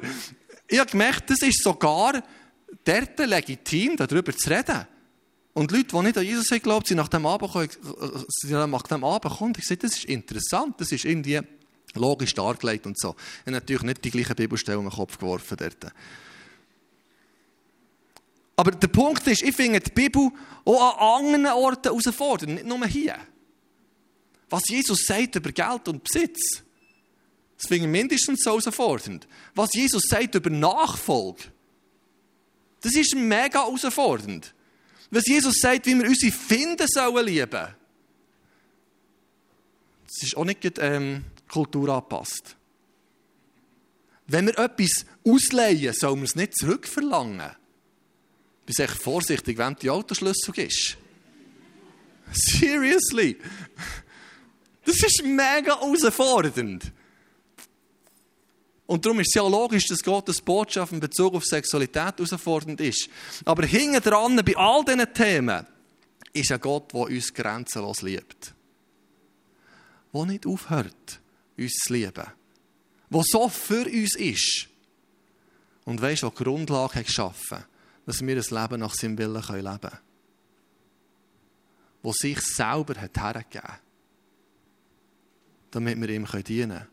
[0.68, 2.22] ich habe gemerkt, das ist sogar
[2.84, 4.88] dort legitim, darüber zu reden.
[5.54, 9.32] Und Leute, die nicht an Jesus glauben, sind nach dem Abend gekommen, nach dem Abend
[9.32, 11.40] gekommen und ich gesagt, das ist interessant, das ist irgendwie
[11.94, 13.16] logisch dargelegt und so.
[13.18, 15.94] Ich habe natürlich nicht die gleiche Bibelstelle in den Kopf geworfen dort.
[18.62, 20.30] Aber der Punkt ist, ich finde die Bibel
[20.66, 23.18] auch an anderen Orten herausfordernd, nicht nur hier.
[24.52, 26.62] Was Jesus sagt über Geld und Besitz,
[27.58, 29.28] das finde ich mindestens so herausfordernd.
[29.56, 31.46] Was Jesus sagt über Nachfolge,
[32.82, 34.54] das ist mega herausfordernd.
[35.10, 37.68] Was Jesus sagt, wie wir unsere Finden sollen lieben,
[40.06, 42.56] das ist auch nicht ähm, Kultur angepasst.
[44.28, 47.56] Wenn wir etwas ausleihen, sollen wir es nicht zurückverlangen
[48.72, 50.98] bist echt vorsichtig, wenn die Autoschlüssel ist.
[52.32, 53.38] Seriously.
[54.86, 56.92] Das ist mega herausfordernd.
[58.86, 63.10] Und darum ist es ja logisch, dass Gottes Botschaft in Bezug auf Sexualität herausfordernd ist.
[63.44, 65.68] Aber hinten dran, bei all diesen Themen,
[66.34, 68.54] ist ein Gott, der uns grenzenlos liebt.
[70.14, 71.20] Der nicht aufhört,
[71.58, 72.28] uns zu lieben.
[73.10, 74.68] Der so für uns ist.
[75.84, 77.66] Und weißt, du, die Grundlage hat geschaffen
[78.12, 79.98] dass wir ein Leben nach seinem Willen leben können.
[82.04, 83.78] Wo sich selber hat hergegeben
[85.74, 86.88] damit wir ihm dienen können.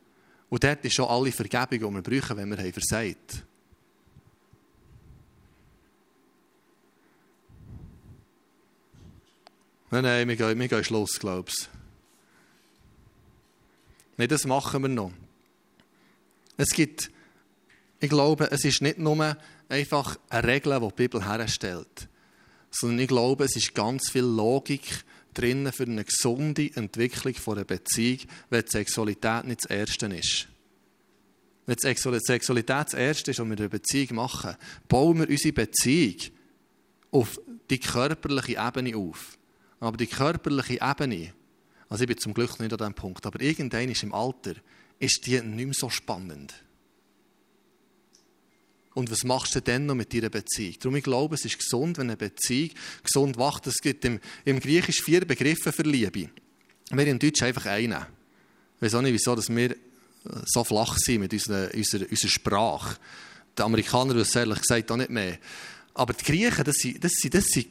[0.51, 3.45] Und dort ist schon alle Vergebung, die wir brauchen, wenn wir haben versagt
[9.91, 11.69] Nein, nein, wir gehen, wir gehen Schluss, glaube ich.
[14.19, 15.11] Nein, das machen wir noch.
[16.57, 17.11] Es gibt,
[17.99, 19.37] ich glaube, es ist nicht nur
[19.69, 22.09] einfach eine Regel, die die Bibel herstellt.
[22.71, 25.05] Sondern ich glaube, es ist ganz viel Logik
[25.35, 30.49] drin für eine gesunde Entwicklung einer Beziehung, wenn die Sexualität nicht das Erste ist.
[31.67, 34.57] Wenn die Sexualität das Erste ist, was wir in einer Beziehung machen,
[34.89, 36.17] bauen wir unsere Beziehung
[37.11, 39.39] auf die körperliche Ebene auf.
[39.81, 41.33] Aber die körperliche Ebene,
[41.89, 44.55] also ich bin zum Glück nicht an diesem Punkt, aber irgendwann ist im Alter,
[44.99, 46.55] ist die nicht mehr so spannend.
[48.99, 50.75] Und was machst du denn noch mit deiner Beziehung?
[50.81, 52.71] Darum, ich glaube, es ist gesund, wenn eine Beziehung
[53.05, 53.69] gesund wacht.
[53.69, 56.31] Es gibt im, im Griechisch vier Begriffe für Liebe.
[56.91, 57.93] Wir im Deutsch einfach einen.
[58.75, 59.77] Ich weiß auch nicht, wieso dass wir
[60.47, 62.97] so flach sind mit unserer, unserer, unserer Sprache.
[63.57, 65.39] Die Amerikaner wissen ehrlich gesagt auch nicht mehr.
[65.95, 67.69] Aber die Griechen, das sind, das sind, das sind,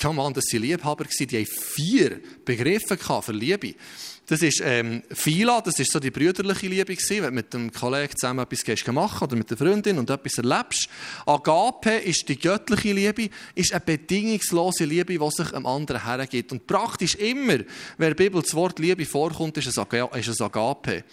[0.00, 3.74] come on, das sind Liebhaber die haben vier Begriffe für Liebe.
[4.26, 7.72] Das ist ähm, Phila, das ist so die brüderliche Liebe gewesen, wenn du mit dem
[7.72, 10.88] Kollegen zusammen etwas gehst machen oder mit der Freundin und etwas erlebst.
[11.26, 16.52] Agape ist die göttliche Liebe, ist eine bedingungslose Liebe, die sich einem anderen hergibt.
[16.52, 17.58] Und praktisch immer,
[17.98, 19.78] wenn in der Bibel das Wort Liebe vorkommt, ist es,
[20.40, 21.04] Agape.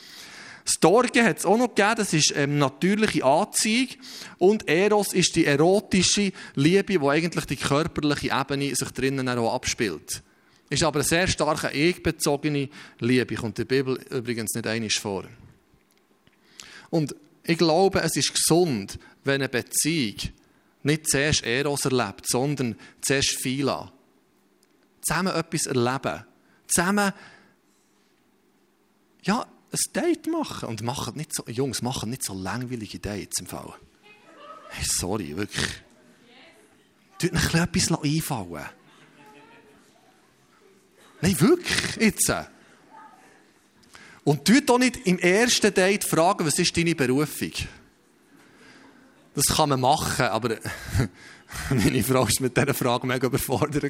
[0.67, 3.87] Das Dorge hat es auch noch gegeben, das ist ähm, natürliche Anziehung.
[4.37, 10.21] Und Eros ist die erotische Liebe, wo eigentlich die körperliche Ebene sich drinnen auch abspielt.
[10.69, 12.67] Ist aber eine sehr starke ich-bezogene
[12.99, 13.35] Liebe.
[13.35, 15.23] Kommt in der Bibel übrigens nicht einig vor.
[16.89, 20.17] Und ich glaube, es ist gesund, wenn eine Beziehung
[20.83, 23.89] nicht zuerst Eros erlebt, sondern zuerst Phila.
[24.99, 26.25] Zusammen etwas erleben.
[26.67, 27.13] Zusammen,
[29.23, 30.69] ja, ein Date machen.
[30.69, 33.73] Und machen nicht so, Jungs, machen nicht so langweilige Dates im Fall.
[34.69, 35.67] Hey, sorry, wirklich.
[37.19, 38.65] Tut euch etwas einfallen.
[41.21, 42.31] Nein, wirklich, jetzt.
[44.23, 47.53] Und du doch nicht im ersten Date fragen, was ist deine Berufung?
[49.33, 50.57] Das kann man machen, aber
[51.69, 53.83] meine Frau war mit dieser Frage mega überfordert.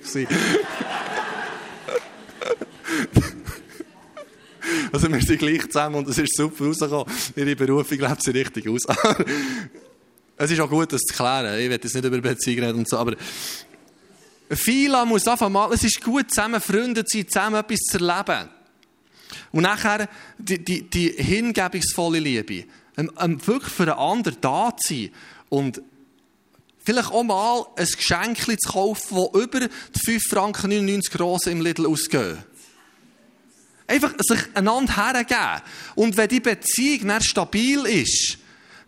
[4.91, 7.13] Also wir sind gleich zusammen und es ist super rausgekommen.
[7.35, 8.81] Ihre Berufung lebt sie richtig aus.
[10.37, 11.59] es ist auch gut, das zu klären.
[11.59, 13.15] Ich will jetzt nicht über Beziehungen reden und so, aber
[14.49, 18.49] Fila muss einfach mal, es ist gut, zusammen Freunde zu sein, zusammen etwas zu erleben.
[19.51, 22.65] Und nachher die, die, die hingebungsvolle Liebe.
[22.97, 25.09] Ähm, ähm, wirklich für einen anderen da zu sein.
[25.49, 25.81] Und
[26.83, 31.61] vielleicht auch mal ein Geschenk zu kaufen, das über die 5 Franken 99 Grossen im
[31.61, 32.37] Lidl ausgehen.
[33.87, 35.61] Einfach sich einander hergeben.
[35.95, 38.37] Und wenn die Beziehung dann stabil ist,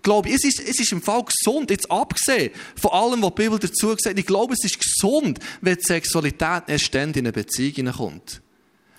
[0.04, 3.44] glaube ich, es ist, es ist im Fall gesund, jetzt abgesehen von allem, was die
[3.44, 7.32] Bibel dazu sagt, ich glaube, es ist gesund, wenn die Sexualität erst dann in eine
[7.32, 8.42] Beziehung hineinkommt.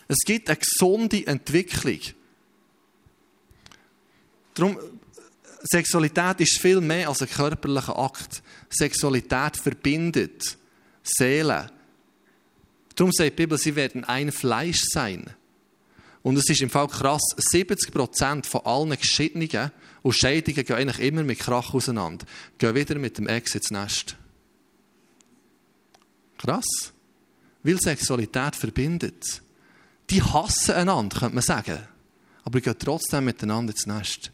[0.09, 2.01] Es gibt eine gesunde Entwicklung.
[4.55, 4.79] Darum,
[5.63, 8.43] Sexualität ist viel mehr als ein körperlicher Akt.
[8.71, 10.57] Sexualität verbindet
[11.03, 11.71] Seelen.
[12.95, 15.35] Darum sagt die Bibel, sie werden ein Fleisch sein.
[16.22, 19.70] Und es ist im Fall krass, 70% von allen Geschiedenen
[20.02, 22.26] und Scheidungen gehen eigentlich immer mit Krach auseinander.
[22.59, 24.16] Gehen wieder mit dem Ex ins Nest.
[26.38, 26.92] Krass.
[27.62, 29.42] Weil Sexualität verbindet.
[30.09, 31.78] Die hassen einander, könnte man sagen.
[32.44, 34.33] Aber gehen trotzdem miteinander ins Nest.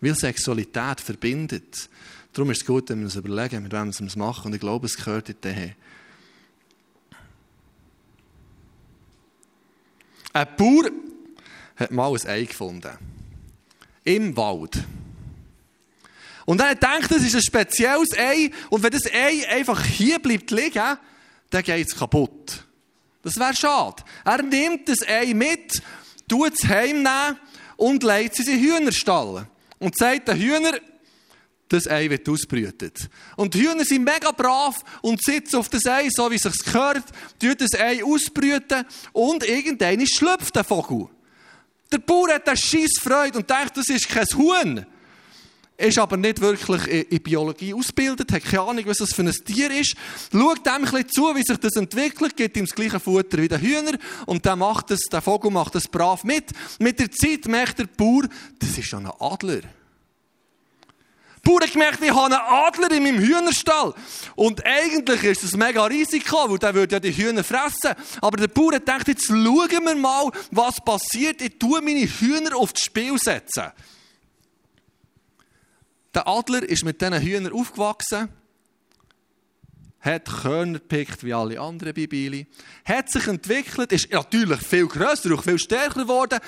[0.00, 1.88] Weil Sexualität verbindet.
[2.32, 4.46] Darum ist es gut, wenn wir uns überlegen, mit wem wir es machen.
[4.46, 5.74] Und ich glaube, es gehört in den
[10.32, 10.90] Ein Bauer
[11.80, 12.96] hat mal ein Ei gefunden.
[14.04, 14.84] Im Wald.
[16.46, 18.50] Und er denkt, das ist ein spezielles Ei.
[18.70, 20.98] Und wenn das Ei einfach hier bleibt liegen,
[21.50, 22.64] dann geht es kaputt.
[23.22, 24.02] Das wäre schade.
[24.24, 25.82] Er nimmt das Ei mit,
[26.28, 27.38] tut es heimnehmen
[27.76, 29.46] und legt es in den Hühnerstall.
[29.78, 30.78] Und sagt den Hühner,
[31.68, 33.08] das Ei wird ausbrütet.
[33.36, 36.64] Und die Hühner sind mega brav und sitzen auf das Ei, so wie es sich
[36.64, 37.04] gehört,
[37.38, 41.08] tun das Ei ausbrüten und irgendwann schlüpft der Vogel.
[41.92, 44.86] Der Bauer hat eine scheiß Freude und denkt, das ist kein Huhn.
[45.76, 49.70] Ist aber nicht wirklich in Biologie ausgebildet, hat keine Ahnung, was das für ein Tier
[49.70, 49.96] ist.
[50.30, 53.60] Schaut dem ein zu, wie sich das entwickelt, gibt ihm das gleiche Futter wie der
[53.60, 56.50] Hühner und der macht das, der Vogel macht das brav mit.
[56.78, 59.62] Mit der Zeit merkt der Bauer, das ist ja ein Adler.
[61.42, 63.94] Die Bauern gemerkt, ich habe einen Adler in meinem Hühnerstall.
[64.34, 67.94] Und eigentlich ist das mega Risiko, weil der würde ja die Hühner fressen.
[68.20, 71.40] Aber der Bauer denkt, jetzt schauen wir mal, was passiert.
[71.40, 73.72] Ich tue meine Hühner auf das Spiel setzen.
[76.12, 78.28] Der Adler ist mit diesen Hühnern aufgewachsen,
[80.00, 82.48] hat Körner gepickt wie alle anderen Bibili,
[82.84, 86.40] hat sich entwickelt, ist natürlich viel grösser und viel stärker geworden.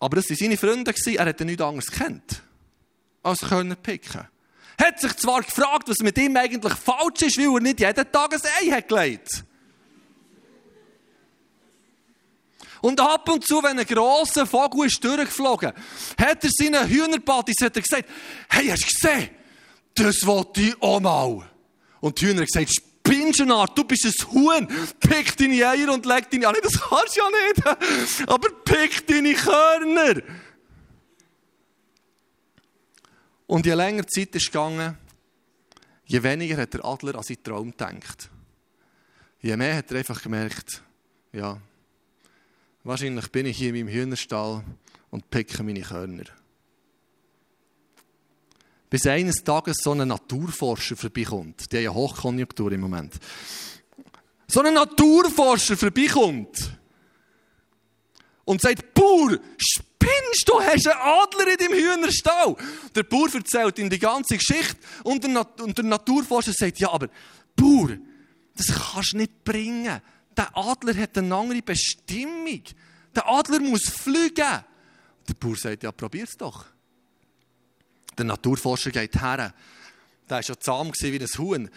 [0.00, 2.42] Aber das waren seine Freunde, er hat nichts anderes gekannt
[3.26, 4.28] als Körner picken.
[4.80, 8.34] Hat sich zwar gefragt, was mit ihm eigentlich falsch ist, weil er nicht jeden Tag
[8.34, 9.44] ein Ei hat gelegt.
[12.82, 15.72] Und ab und zu, wenn ein grosser Vogel ist durchgeflogen,
[16.20, 18.08] hat er seinen Hühnerpartys gesagt,
[18.48, 19.30] hey, hast du gesehen?
[19.94, 21.48] Das wollte ich auch mal.
[22.00, 22.70] Und die Hühner haben gesagt,
[23.06, 24.68] Spinnschenart, du bist ein Huhn.
[25.00, 26.60] Pick deine Eier und leg deine Eier.
[26.62, 28.28] Das kannst du ja nicht.
[28.28, 30.22] Aber pick deine Körner.
[33.46, 34.96] Und je länger die Zeit ist gegangen,
[36.04, 38.30] je weniger hat der Adler an seinen Traum gedacht.
[39.40, 40.82] Je mehr hat er einfach gemerkt,
[41.32, 41.60] ja,
[42.86, 44.62] Wahrscheinlich bin ich hier in meinem Hühnerstall
[45.10, 46.22] und picke meine Körner.
[48.88, 51.72] Bis eines Tages so ein Naturforscher vorbeikommt.
[51.72, 53.14] Die haben ja Hochkonjunktur im Moment.
[54.46, 56.78] So ein Naturforscher vorbeikommt
[58.44, 59.36] und sagt, Bauer,
[60.02, 62.56] spinnst du, hast einen Adler in deinem Hühnerstall.
[62.94, 66.90] Der Bauer erzählt ihm die ganze Geschichte und der, Nat und der Naturforscher sagt, ja,
[66.90, 67.08] aber
[67.54, 67.96] Bauer,
[68.56, 70.00] das kannst du nicht bringen
[70.36, 72.62] der Adler hat eine andere Bestimmung.
[73.14, 74.64] Der Adler muss fliegen.
[75.28, 76.66] Der Bauer sagt, ja, probier's doch.
[78.18, 79.54] Der Naturforscher geht her.
[80.28, 81.70] Der war schon zahm wie ein Huhn.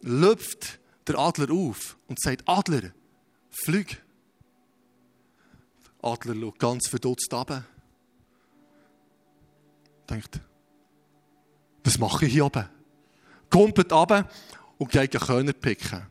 [0.00, 2.92] Lüpft der Adler auf und sagt, Adler,
[3.50, 4.02] flieg.
[6.02, 7.64] Adler schaut ganz verdutzt runter.
[10.08, 10.40] Denkt,
[11.84, 12.68] was mache ich hier oben?
[13.50, 14.28] Kumpelt runter
[14.78, 16.06] und geht Körner picken.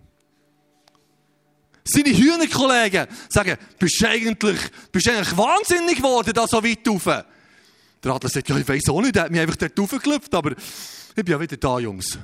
[1.84, 4.60] Seine Hühnerkollegen sagen, bist du eigentlich,
[4.92, 7.06] bist eigentlich wahnsinnig geworden, da so weit rauf?
[7.06, 10.52] Der Adler sagt, ja, ich weiss auch nicht, er hat mich einfach dort raufgelüpft, aber
[10.52, 12.20] ich bin ja wieder da, Jungs.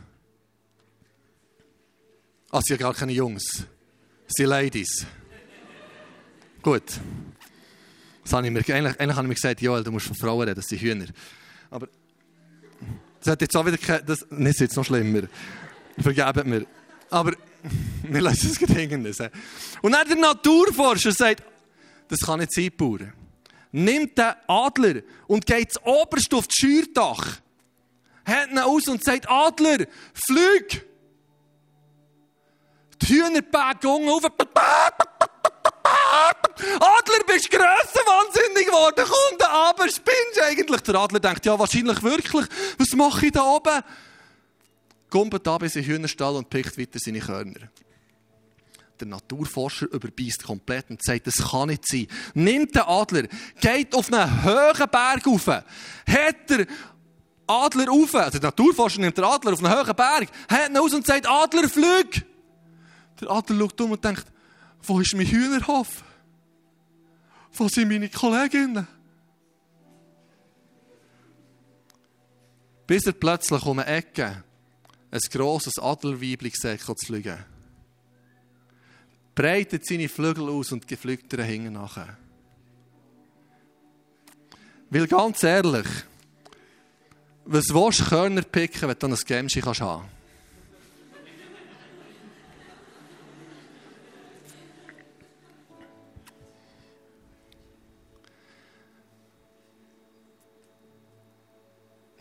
[2.52, 3.66] Ah, es sind gar keine Jungs.
[4.28, 5.06] Es sind Ladies.
[6.62, 6.84] Gut.
[8.24, 10.42] Das habe ich mir, eigentlich, eigentlich habe ich mir gesagt, Joel, du musst von Frauen
[10.42, 11.08] reden, das sind Hühner.
[11.70, 11.88] Aber
[13.20, 15.24] das hat jetzt auch wieder keine, das, ist jetzt noch schlimmer.
[16.00, 16.66] Vergebt mir.
[17.10, 17.34] Aber
[18.04, 19.06] wir lassen es hängen.
[19.06, 21.44] Und dann der Naturforscher sagt,
[22.08, 23.14] das kann nicht sein, Bauern.
[23.72, 27.38] nimmt den Adler und geht das oberste auf das Scheuerdach.
[28.26, 30.86] Hat ihn aus und sagt, Adler, flieg!
[33.02, 34.24] Die Hühnerberge auf.
[36.80, 39.06] Adler, bist grösser wahnsinnig geworden.
[39.06, 40.82] Komm da aber, spinnst eigentlich?
[40.82, 42.46] Der Adler denkt, ja, wahrscheinlich wirklich.
[42.78, 43.82] Was mache ich da oben?
[45.44, 47.70] Da bis in den Hühnerstall und pickt weiter seine Körner.
[49.00, 52.08] Der Naturforscher überbeißt komplett und sagt, das kann nicht sein.
[52.34, 53.24] Nimmt den Adler,
[53.60, 56.66] geht auf einen hohen Berg rauf, hat der
[57.46, 60.94] Adler rauf, also der Naturforscher nimmt den Adler auf einen hohen Berg, hat ihn aus
[60.94, 62.26] und sagt, Adler, flüg!
[63.22, 64.26] Der Adler schaut um und denkt,
[64.84, 66.04] wo ist mein Hühnerhof?
[67.54, 68.88] Wo sind meine Kolleginnen?
[72.86, 74.44] Bis er plötzlich um eine Ecke
[75.12, 77.38] ein grosses Adlerweibli sieht, zu fliegen.
[79.36, 82.18] Breitet seine Flügel aus und geflügt er hinten nachher.
[84.90, 85.88] Weil ganz ehrlich,
[87.46, 90.23] was willst du Körner picken, wenn du ein Gemschi haben kannst?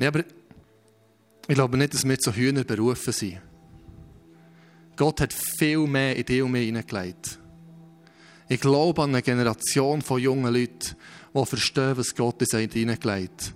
[0.02, 0.24] Ja, aber
[1.46, 3.40] ich glaube nicht, dass wir zu Hühner berufen sind.
[4.96, 7.38] Gott hat viel mehr in dich und mir hineingelegt.
[8.48, 10.96] Ich glaube an eine Generation von jungen Leuten,
[11.32, 13.54] die verstehen, was Gott in sie hineingelegt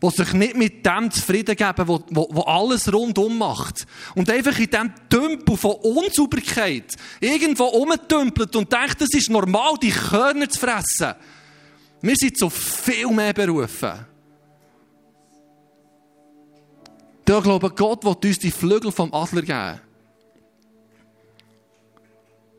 [0.00, 3.88] Die sich nicht mit dem zufrieden geben, wo alles rundum macht.
[4.14, 9.90] Und einfach in diesem Tümpel von Unsauberkeit irgendwo rumtümpelt und denkt, es ist normal, die
[9.90, 11.16] Körner zu fressen.
[12.02, 14.09] Wir sind zu viel mehr berufen.
[17.26, 19.80] Ich glaube, Gott will uns die Flügel vom Adler geben.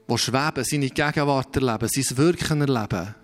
[0.10, 3.16] Die schweben, seine Gegenwart erleben, sein Wirken erleben.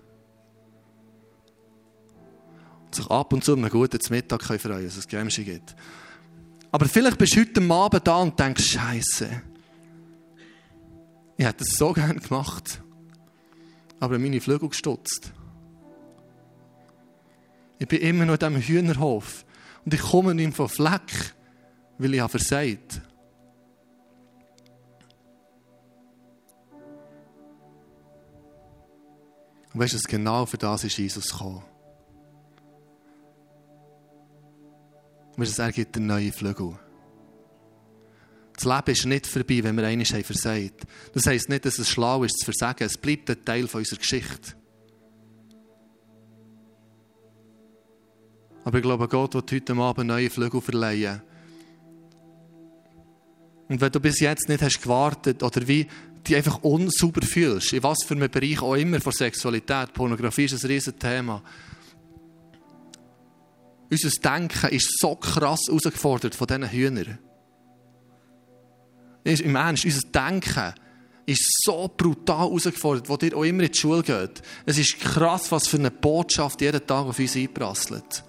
[2.86, 5.76] Und sich ab und zu einen guten Mittag freuen können, dass es Gämsche gibt.
[6.72, 9.42] Aber vielleicht bist du heute Abend da und denkst, Scheiße,
[11.38, 12.82] ich hätte es so gerne gemacht,
[14.00, 15.32] aber meine Flügel gestutzt.
[17.80, 19.46] Ich bin immer noch in diesem Hühnerhof
[19.88, 21.34] und ich komme nicht vom Fleck
[21.98, 23.02] weil ich habe versagt.
[29.74, 31.64] Und weißt du, genau für das ist Jesus gekommen.
[35.38, 36.78] Und weißt du, er gibt einen neuen Flügel.
[38.56, 40.72] Das Leben ist nicht vorbei, wenn wir einmal haben.
[41.14, 42.84] Das heisst nicht, dass es schlau ist, zu versagen.
[42.84, 44.54] Es bleibt ein Teil unserer Geschichte.
[48.68, 51.22] Aber ich glaube, Gott wird heute Abend neue Flügel verleihen.
[53.70, 55.88] Und wenn du bis jetzt nicht hast gewartet oder wie
[56.28, 60.62] dich einfach unsauber fühlst, in was für einem Bereich auch immer von Sexualität, Pornografie ist
[60.62, 61.42] ein riesen Thema.
[63.90, 67.20] Unser Denken ist so krass herausgefordert von diesen Hühnern.
[69.24, 70.74] Im Ernst, unser Denken
[71.26, 74.42] ist so brutal herausgefordert, wo dir auch immer in die Schule geht.
[74.66, 78.26] Es ist krass, was für eine Botschaft jeden Tag auf uns einprasselt.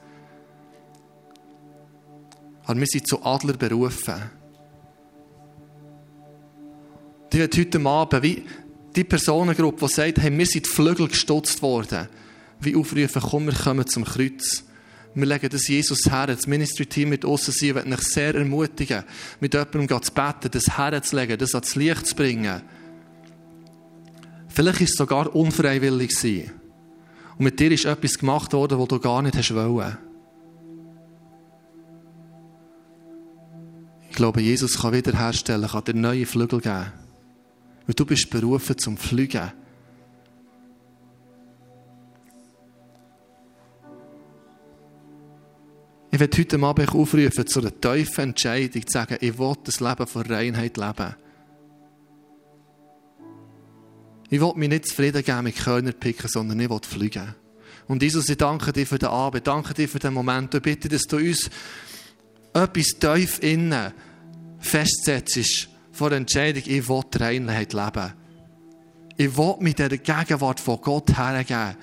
[2.68, 4.14] Aber wir sind zu Adler berufen.
[7.32, 8.44] Die wird heute Abend, wie
[8.94, 12.08] die Personengruppe, die sagt, hey, wir sind die Flügel gestutzt worden,
[12.60, 14.64] wie aufrufen, komm, wir kommen zum Kreuz.
[15.14, 16.26] Wir legen das Jesus her.
[16.26, 19.02] Das Ministry-Team mit uns sein, wird mich sehr ermutigen,
[19.40, 22.60] mit jemandem zu beten, das herzulegen, das ans Licht zu bringen.
[24.48, 26.50] Vielleicht ist es sogar unfreiwillig.
[27.38, 29.96] Und mit dir ist etwas gemacht worden, was du gar nicht hast wollen.
[34.18, 36.92] Glaube, Jesus kann wiederherstellen, kann dir neue Flügel geben.
[37.86, 39.52] Weil du bist berufen zum Fliegen.
[46.10, 50.06] Ich werde heute Abend aufrufen zu einer tiefen Entscheidung, zu sagen, ich will das Leben
[50.06, 51.14] von Reinheit leben.
[54.30, 57.36] Ich will mich nicht zufrieden geben mit Körnerpicken, sondern ich will fliegen.
[57.86, 60.52] Und Jesus, ich danke dir für den Abend, danke dir für den Moment.
[60.54, 61.48] Ich bitte, dass du uns
[62.52, 63.92] etwas tief innen
[64.58, 68.12] festsetzt, vor der Entscheidung, ich will Reinheit leben.
[69.16, 71.76] Ich will mit der Gegenwart von Gott hergeben.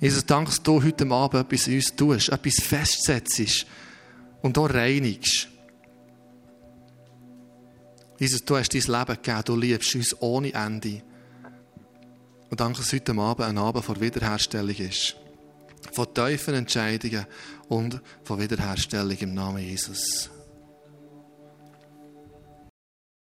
[0.00, 3.66] Jesus, danke, dass du heute Abend etwas in uns tust, etwas festsetzt
[4.42, 5.48] und auch reinigst.
[8.18, 11.02] Jesus, du hast dein Leben gegeben, du liebst uns ohne Ende.
[12.50, 15.16] Und danke, dass heute Abend ein Abend vor Wiederherstellung ist.
[15.92, 17.26] Von tiefen Entscheidungen
[17.68, 20.30] und von Wiederherstellung im Namen Jesus.